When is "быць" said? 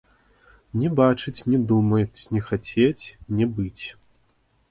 3.59-3.85